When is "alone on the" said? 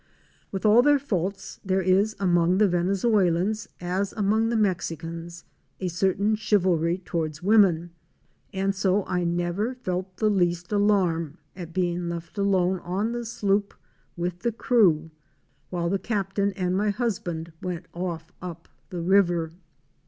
12.39-13.25